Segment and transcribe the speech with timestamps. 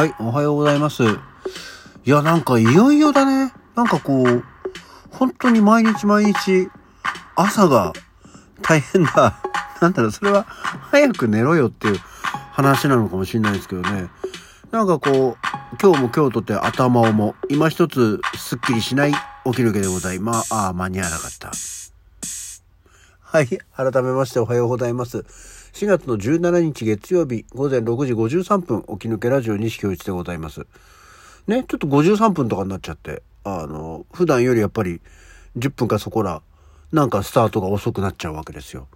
[0.00, 1.02] はい、おはようございます。
[1.02, 1.06] い
[2.06, 3.52] や、なんかいよいよだね。
[3.74, 4.42] なんかこう、
[5.10, 6.70] 本当に毎日毎日、
[7.36, 7.92] 朝が
[8.62, 9.42] 大変だ。
[9.82, 10.46] なんだろう、それは
[10.90, 12.00] 早く寝ろよっていう
[12.52, 14.08] 話なのかもしれないですけどね。
[14.70, 19.12] なんかこう、今日も今日とって頭をも、今一つすっきりしない
[19.44, 20.54] 起きるけでございます。
[20.54, 21.50] ああ、間に合わなかった。
[23.20, 23.48] はい。
[23.76, 25.59] 改めましておはようございます。
[25.72, 30.66] 4月の17日月曜日午前6時53分起き抜けラジオ西京一でございます。
[31.46, 35.00] ね、ちょっと53分とかになっちゃって、あの、普段よりやっぱり
[35.56, 36.42] 10分かそこら、
[36.92, 38.88] なんかスタートが遅くなっちゃうわけですよ。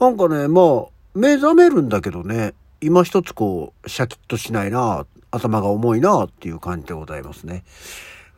[0.00, 7.64] なんかね、まあ、目覚めるんだけどね、今一つこう、シャキッとしないな、頭が重いなっていう感じでございますね。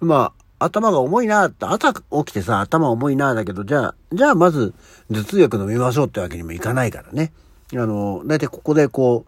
[0.01, 4.75] ま、頭が重いなって、朝起きてさ、頭重いなだけど、じゃあ、じゃあまず、
[5.11, 7.33] 頭痛薬飲みましょうってわけにもいかないからね。
[7.73, 9.25] あの、だいたいここでこ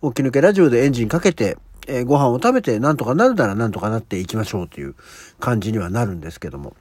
[0.00, 4.94] う、起き抜けラジオでエンジンかけて、えーご飯を食べてなんとかなるならなんとかなっていきましょうという
[5.38, 6.74] 感じにはなるんですけども。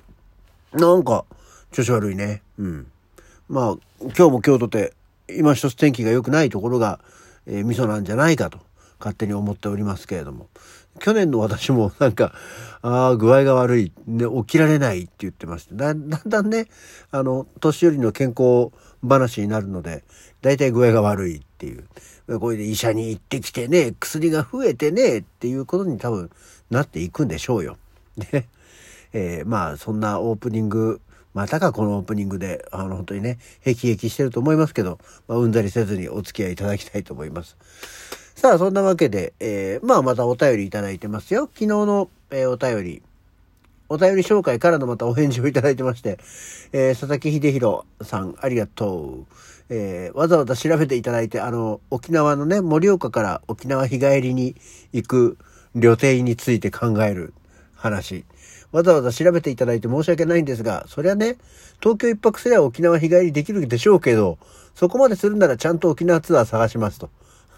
[0.74, 1.26] なんか、
[1.72, 2.44] 調子悪いね。
[2.60, 2.88] うん。
[3.50, 4.94] まあ、今日も今日とて、
[5.30, 7.00] 今一つ天気が良くないところが、
[7.48, 8.60] えー、味噌なんじゃないかと、
[9.00, 10.48] 勝手に思っておりますけれども。
[11.00, 12.34] 去年の私もなんか、
[12.82, 16.68] ああ、具合が悪い、ね、起きられないって言ってまして、だんだんね、
[17.12, 18.72] あの、年寄りの健康
[19.04, 20.04] 話になるので、
[20.42, 21.86] だいたい具合が悪いっていう。
[22.40, 26.32] これで医者に行ってきてね、薬が増えてね、っていうことに多分
[26.70, 27.78] なっていくんでしょうよ。
[28.18, 28.48] ね。
[29.14, 31.00] えーまあ、そんなオープニング、
[31.34, 37.56] またかこのオープニングで、あの、本当にね、へきへきしてると思いますけど、まあ、うんざりせずにお付き合いいただきたいと思います。
[38.36, 41.44] さあ、そんなわけで、えーまあ、またお便りいただいてますよ。
[41.54, 43.02] 昨日の、えーお便り、
[43.88, 46.20] お便り紹介からのまたお返事をいただいてまして、
[46.74, 49.26] えー佐々木秀弘さん、ありがとう。
[49.70, 54.56] えーわざわざ調べていただいて、あの、沖縄のね、盛岡から沖縄日帰りに
[54.92, 55.38] 行く
[55.74, 57.34] 旅程について考える
[57.74, 58.26] 話。
[58.74, 61.38] わざわざ調べていただいて申し訳ないんですが、そりゃね、
[61.80, 64.38] 東京一泊すれば沖縄日帰りできるでしょうけど、
[64.76, 67.10] そこまでするならちゃんと沖縄ツアー探しますと。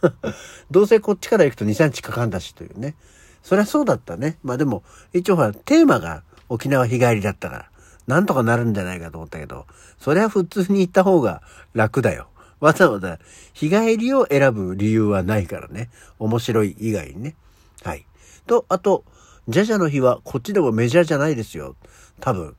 [0.71, 2.95] どうせこっちから行くと2、3日かかんだしというね。
[3.43, 4.37] そりゃそうだったね。
[4.43, 7.69] まあでも、一応ほら、テーマが沖縄日帰りだったから、
[8.07, 9.65] なんとかなるんじゃないかと思ったけど、
[9.99, 11.41] そりゃ普通に行った方が
[11.73, 12.27] 楽だよ。
[12.59, 13.19] わざわざ
[13.53, 15.89] 日帰りを選ぶ理由はないからね。
[16.17, 17.35] 面白い以外にね。
[17.83, 18.05] はい。
[18.47, 19.03] と、あと、
[19.47, 21.75] ジャジャの日はこっちでもメジャーじゃないですよ。
[22.19, 22.55] 多分。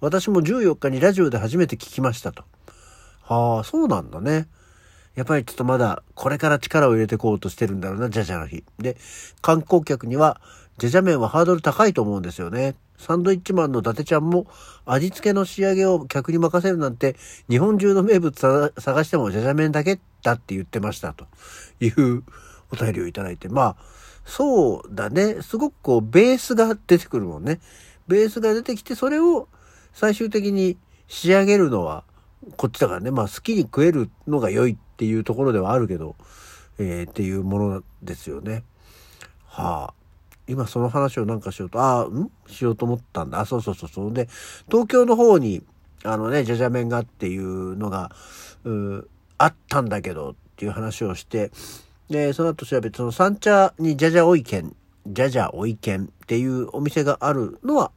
[0.00, 2.44] 私も14日にラジオで初めて聞きましたと。
[3.22, 4.48] はあ、そうなんだね。
[5.20, 8.64] やっぱりちょっとまだこれから力を入れてこうとしてるんだろうな、ジャジャの日。
[8.78, 8.96] で、
[9.42, 10.40] 観光客には、
[10.78, 12.74] ジャジャ麺はハードル高いと思うんですよね。
[12.96, 14.46] サンドイッチマンの伊達ちゃんも
[14.86, 17.16] 味付けの仕上げを客に任せるなんて
[17.50, 21.26] 日本中の名物探してもジャジャ麺だけだって言ってましたと
[21.80, 22.22] いう
[22.72, 23.50] お便りをいただいて。
[23.50, 23.76] まあ、
[24.24, 25.42] そうだね。
[25.42, 27.60] すごくこうベースが出てくるもんね。
[28.08, 29.48] ベースが出てきてそれを
[29.92, 32.04] 最終的に仕上げるのは
[32.56, 33.10] こっちだからね。
[33.10, 36.14] まあ好きに食えるのが良いっていうところではあるけど、
[36.78, 38.64] えーっていうものですよね。
[39.46, 39.94] はあ。
[40.46, 42.30] 今その話をなんかしようと、ああ、ん？
[42.46, 43.40] しようと思ったんだ。
[43.40, 44.12] あ、そうそうそうそう。
[44.12, 44.28] で、
[44.70, 45.62] 東京の方に、
[46.04, 48.12] あのね、じゃじゃ麺がっていうのが、
[48.64, 51.50] うあったんだけどっていう話をして、
[52.10, 57.90] で、その後調べて、その三茶にじゃじゃおいけん、じゃじゃおいけんっていうお店があるのは、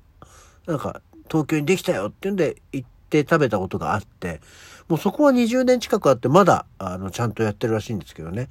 [0.67, 4.41] なんか、東京にできたよっていうんで行って食べたことがあって、
[4.87, 8.49] もうそこは20年近くあって、まだ、あの、ちゃんとやってるらしいんですけどね。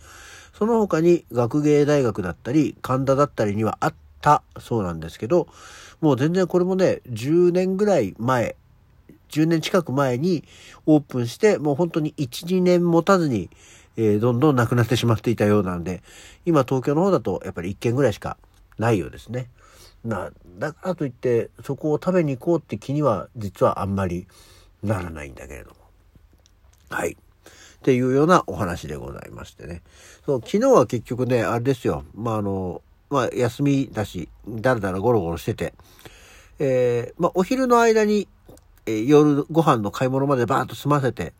[0.54, 5.48] その他に学芸大学だったり、神田だったりにはあったそうなんですけど、
[6.00, 8.54] もう全然これもね、10年ぐらい前、
[9.30, 10.44] 10年近く前に
[10.86, 13.50] オープンして、もう本当に1、2年持たずに、
[13.96, 16.02] えーどんどんなくなってしまっていたようなんで、
[16.46, 18.36] 今東京の方だとやっぱり1軒ぐらいしか
[18.78, 19.48] ないようですね。
[20.04, 24.26] な、だからといって、そこを食べに行こうって気には実はあんまり
[24.82, 25.76] ならないんだけれども。
[26.90, 27.12] はい。
[27.12, 29.82] っていうようなお話でございましてね。
[30.24, 32.04] そう、昨日は結局ね、あれですよ。
[32.14, 35.74] まあ、あの、まあ、休みだし、だらだらゴロゴロしてて、
[36.58, 38.28] えーまあ、お昼の間に、
[38.86, 41.32] えー夜ご飯の買い物までバーッと済ませて、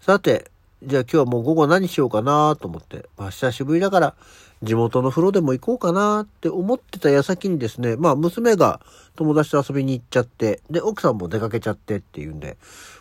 [0.00, 0.50] さて、
[0.82, 4.14] じゃあ今日はもう午後何しようかなと思って、まあ、久しぶりだから、
[4.62, 8.80] 地元の風呂でも行こうかなって思ってた矢先にですね、まあ娘が
[9.16, 12.56] 友達と遊びに行っちゃって、で、奥さんも出かけちゃってっていうんで、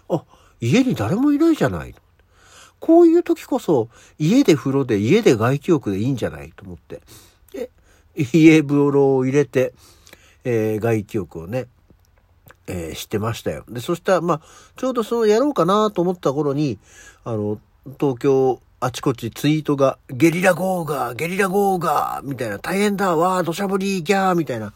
[0.09, 0.23] あ、
[0.59, 1.93] 家に誰もいないじゃない。
[2.79, 7.01] こういう時こそ、家で風呂で、家で外気浴でいいんじゃないと思って。
[7.53, 7.69] で、
[8.15, 9.73] 家風呂を入れて、
[10.43, 11.67] えー外気浴をね、
[12.65, 13.65] えーしてましたよ。
[13.69, 14.41] で、そしたら、まあ、
[14.77, 16.79] ちょうどそのやろうかなと思った頃に、
[17.23, 17.59] あの、
[17.99, 24.73] 東京あちこちツイートが、ゲリラ豪雨ゲリラ豪雨みたいな、大変だわー、土砂降りギャーみたいな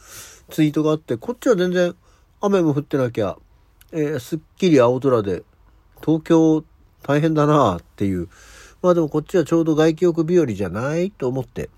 [0.52, 1.96] ツイートがあって、こっちは全然
[2.40, 3.36] 雨も降ってなきゃ、
[3.92, 5.42] えー、すっきり青空で、
[6.02, 6.64] 東京
[7.02, 8.30] 大変だなーっていう。
[8.84, 11.72] まあでもこっちはちょうど外気浴日和じゃないと思って、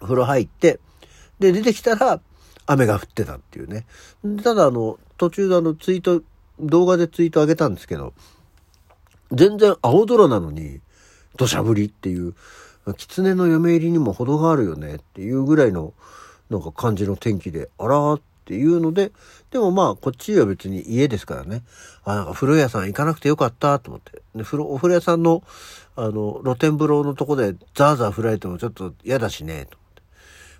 [0.00, 0.80] 風呂入って、
[1.38, 2.22] で、出てきたら
[2.64, 3.84] 雨が降ってたっていうね。
[4.42, 6.22] ただあの、途中であのツイート、
[6.60, 8.14] 動画でツイート上げたんですけど、
[9.32, 10.80] 全然青空なのに
[11.36, 12.34] 土砂降りっていう、
[12.96, 15.94] 狐の嫁入りにも程があるよねっていうぐらいの
[16.50, 19.12] なんか感じの天気で、あらーっていうので、
[19.50, 21.62] でもまあこっちは別に家ですからね、
[22.04, 24.22] あ、なんか風呂屋さん行かなくてよかったと思って。
[24.34, 25.42] で、風呂、お風呂屋さんの
[25.94, 30.02] あの露天風呂のとこでザーザー振られてもちょっと嫌だしね、と思って。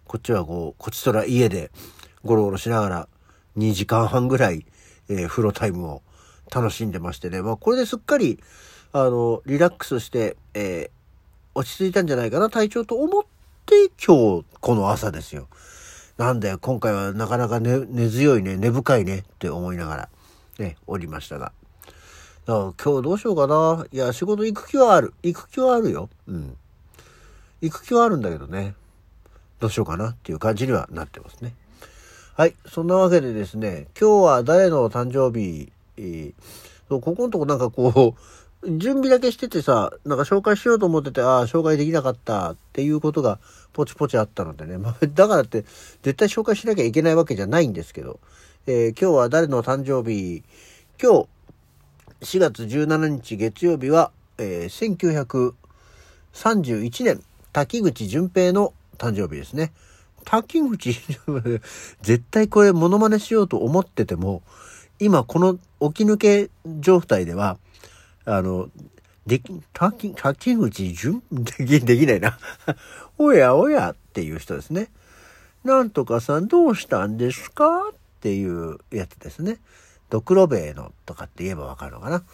[0.04, 1.70] こっちはこう、こっちとら家で
[2.24, 3.08] ゴロゴロしながら
[3.56, 4.64] 2時間半ぐらい、
[5.08, 6.02] えー、風呂タイムを
[6.54, 7.42] 楽しんでましてね。
[7.42, 8.38] まあ、これですっかり、
[8.94, 13.22] あの、リラックスして、えー、落ち着いたんじゃないかな、体調と思っ
[13.64, 15.48] て、今日、この朝ですよ。
[16.18, 20.08] なんだよ、今回はなかなか根、根強いね、根深いねって思いながら、
[20.58, 21.52] ね、おりましたが。
[22.44, 23.86] だから今日どうしようかな。
[23.90, 25.14] いや、仕事行く気はある。
[25.22, 26.10] 行く気はあるよ。
[26.26, 26.56] うん。
[27.62, 28.74] 行く気はあるんだけどね。
[29.58, 31.54] どうしようかなっていう感じにはなってますね。
[32.34, 32.54] はい。
[32.66, 36.34] そんなわけでですね、今日は誰の誕生日、えー、
[36.88, 38.20] ここのとこなんかこう、
[38.64, 43.40] 準備だけしててさ、なんか紹介しようと思ってて、ああ、紹介できなかったっていうことが
[43.72, 44.78] ポチポチあったのでね。
[44.78, 45.64] まあ、 だからって
[46.02, 48.20] 絶対紹介しなきゃいけないわけじゃないんですけど、
[48.66, 50.44] えー、今日は誰の誕生日？
[51.02, 51.28] 今日、
[52.20, 55.54] 4月17日月曜日は、えー、
[56.32, 57.20] 1931年、
[57.52, 59.72] 滝口淳平の誕生日ですね。
[60.24, 60.94] 滝口、
[62.02, 64.42] 絶対これモノマネしようと思ってても、
[65.00, 67.58] 今この起き抜け状態では、
[68.24, 68.68] あの、
[69.26, 72.38] でき、滝、滝口順、でき、できないな。
[73.18, 74.90] おやおやっていう人ですね。
[75.64, 77.90] なんとかさんどうしたんですか？
[77.90, 79.58] っていうやつですね。
[80.10, 82.24] ドクロベイのとかって言えばわかるのかな。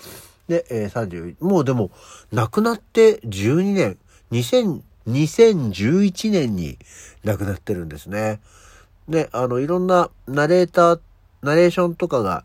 [0.48, 1.90] で、えー、30、もうでも、
[2.32, 3.98] 亡くなって12年、
[4.32, 6.78] 2000、2011年に
[7.24, 8.40] 亡くなってるんですね。
[9.08, 11.00] で、あの、いろんなナレーター、
[11.42, 12.44] ナレーションとかが、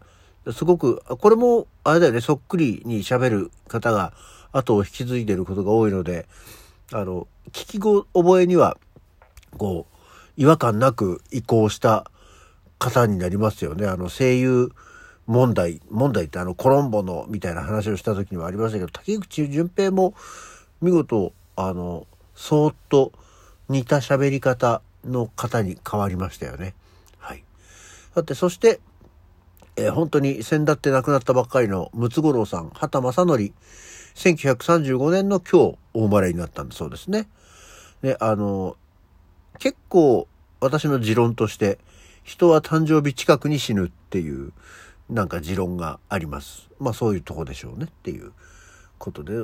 [0.51, 4.13] すごく、これも、あれだよね、そっくりに喋る方が
[4.51, 6.27] 後を引き継いでることが多いので、
[6.91, 8.77] あの、聞き覚えには、
[9.57, 9.93] こう、
[10.35, 12.09] 違和感なく移行した
[12.79, 13.87] 方になりますよね。
[13.87, 14.71] あの、声優
[15.25, 20.13] 問題、問題ってあの、コロンボのみたいな話をした時にはありましたけど、竹口淳平も
[20.81, 23.13] 見事、あの、そーっと
[23.69, 26.73] 似た喋り方の方に変わりましたよね。
[27.19, 27.43] はい。
[28.15, 28.81] だって、そして、
[29.75, 33.53] えー、本当に先だって亡くなったばっかりのムツゴロウさん、畑正則、
[34.15, 37.27] 1935年の今日お生まれになったんだそうですね。
[38.01, 38.77] で、あの、
[39.59, 40.27] 結構
[40.59, 41.79] 私の持論として、
[42.23, 44.53] 人は誕生日近くに死ぬっていう、
[45.09, 46.69] なんか持論があります。
[46.79, 48.31] まあそういうとこでしょうねっていう
[48.97, 49.43] ことで、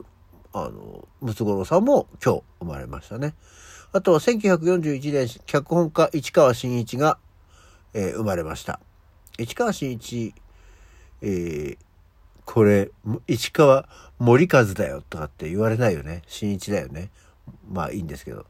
[0.53, 3.33] あの、ムツゴロウさんも今日生まれましたね。
[3.91, 7.17] あとは1941年、脚本家市川新一が、
[7.93, 8.79] えー、生まれました。
[9.39, 10.33] 市川新一、
[11.21, 11.77] えー、
[12.45, 12.91] これ、
[13.27, 13.87] 市川
[14.19, 16.23] 森和だよとかって言われないよね。
[16.27, 17.09] 新一だよね。
[17.71, 18.45] まあいいんですけど。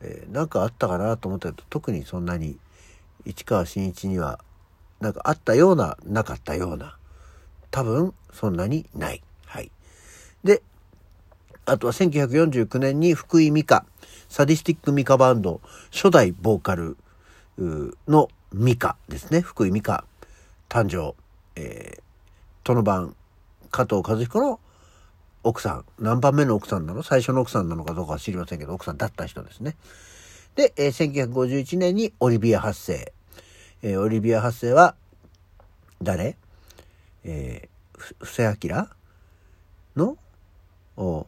[0.00, 2.58] えー、なんかあったかなと思ったけど、特にそんなに
[3.24, 4.38] 市川新一には、
[5.00, 6.96] なんかあったような、なかったような。
[7.70, 9.22] 多分、そんなにない。
[9.46, 9.70] はい。
[10.44, 10.62] で、
[11.66, 13.86] あとは1949年に福井美香、
[14.28, 16.96] サディスティックミカバンド、初代ボーカル
[18.06, 19.40] のミカですね。
[19.40, 20.04] 福井美香、
[20.68, 21.14] 誕生。
[21.56, 22.02] えー、
[22.62, 23.16] との番、
[23.70, 24.60] 加藤和彦の
[25.42, 27.02] 奥さん、何番目の奥さんなの？
[27.02, 29.76] 最初の奥さんなのかどうかは知りませんけど、奥さんだった人ですね。
[30.54, 33.12] で、えー、1951年にオリビア発生。
[33.82, 34.94] えー、オリビア発生は
[36.00, 36.36] 誰、
[37.24, 38.86] えー、布施明
[39.96, 40.16] の
[40.96, 41.26] お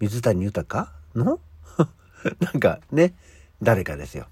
[0.00, 1.40] 水谷豊の？
[2.40, 3.14] なんかね、
[3.62, 4.26] 誰かですよ。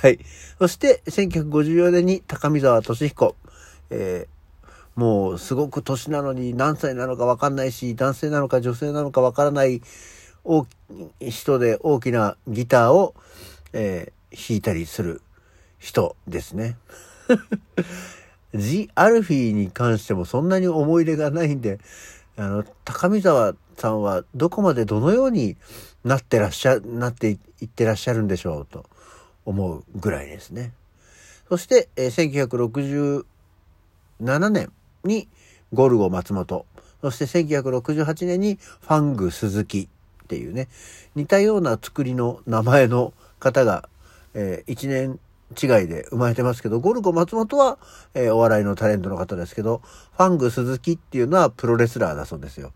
[0.00, 0.18] はい。
[0.58, 3.34] そして、1954年に高見沢俊彦。
[3.90, 9.82] えー、もうすごく年なのに何歳なのかわかんないし、男性なのか女性なのかわからない
[10.44, 10.66] 大
[11.20, 13.14] 人で大きなギターを、
[13.72, 15.22] えー、弾いたりする
[15.78, 16.76] 人ですね。
[18.54, 21.78] ジ・アルフィーに関してもそんなに思い入れがないんで、
[22.36, 25.56] あの、高見沢さんはどこまでどのように
[26.04, 27.30] なってらっしゃ、なって
[27.60, 28.86] いってらっしゃるんでしょうと
[29.48, 30.72] 思うぐらいですね。
[31.48, 33.24] そして、えー、
[34.20, 34.70] 1967年
[35.04, 35.26] に
[35.72, 36.66] ゴルゴ松本、
[37.00, 39.88] そして1968年にファング鈴木
[40.24, 40.68] っていうね、
[41.14, 43.88] 似たような作りの名前の方が、
[44.34, 45.18] えー、1年
[45.56, 47.78] 違いで生まれてますけど、ゴルゴ松本は、
[48.12, 49.80] えー、お笑いのタレントの方ですけど、
[50.14, 52.72] ファング鈴木っていうのはプロレスラーだそうですよ。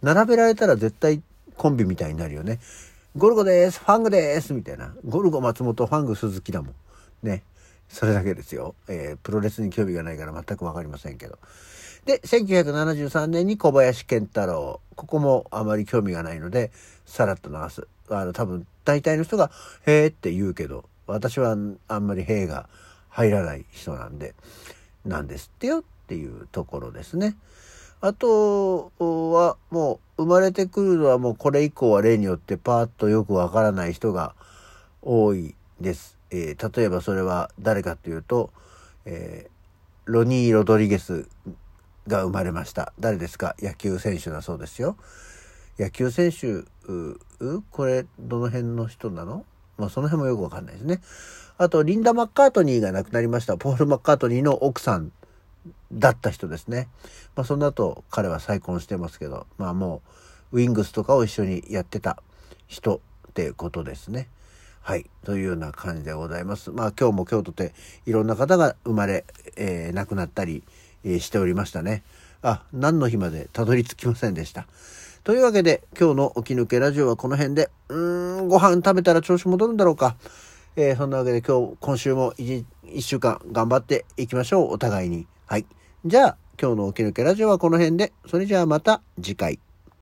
[0.00, 1.22] 並べられたら絶対
[1.56, 2.60] コンビみたいになるよね。
[3.16, 4.92] ゴルゴです、ファングです、みたいな。
[5.06, 6.74] ゴルゴ松本、ファング鈴木だもん。
[7.22, 7.44] ね。
[7.88, 8.74] それだけですよ。
[8.88, 11.38] えー、プロレスに興味がないから全くわかりませんけど。
[12.06, 14.80] で、1973年に小林健太郎。
[14.96, 16.72] ここもあまり興味がないので、
[17.06, 17.86] さらっと流す。
[18.10, 19.52] あの、多分、大体の人が、
[19.86, 21.56] へーって言うけど、私は
[21.86, 22.68] あんまりへーが
[23.10, 24.34] 入らない人なんで、
[25.04, 27.36] なんですってよっていうところですね。
[28.00, 34.34] あとは、もう、生まれてくるのはもうこれ以降は例によってパーッとよくわからない人が
[35.02, 36.16] 多いです。
[36.30, 38.50] えー、例えばそれは誰かというと、
[39.06, 41.26] えー、ロニー・ロドリゲス
[42.06, 42.92] が生まれました。
[43.00, 43.56] 誰ですか？
[43.58, 44.96] 野球選手だそうですよ。
[45.78, 46.62] 野球選手、
[47.72, 49.44] これ、どの辺の人なの？
[49.76, 51.00] まあ、その辺もよくわかんないですね。
[51.58, 53.56] あと、リンダ・マッカートニーが亡くなりました。
[53.56, 55.10] ポール・マッカートニーの奥さん
[55.92, 56.88] だった人ですね。
[57.36, 60.02] まあ、その後、彼は再婚してますけど、まあも
[60.52, 62.22] う、ウィングスとかを一緒にやってた
[62.66, 64.28] 人ってことですね。
[64.80, 65.08] はい。
[65.24, 66.70] というような感じでございます。
[66.70, 67.72] まあ今日も今日とて
[68.04, 69.24] いろんな方が生まれ、
[69.56, 70.62] えー、亡くなったり、
[71.04, 72.02] えー、しておりましたね。
[72.42, 74.66] あ、何の日までたどり着きませんでした。
[75.24, 80.16] というわけで今日の起き抜けラジオはこの辺で、うーん、ご飯食べたら調子戻るんだろうか。
[80.76, 82.64] えー、そんなわけで今日、今週も一
[83.00, 84.72] 週間頑張っていきましょう。
[84.72, 85.26] お互いに。
[85.46, 85.66] はい。
[86.06, 89.58] じゃあ、今日のおき抜けラジオはこの辺で、それじゃあまた次回。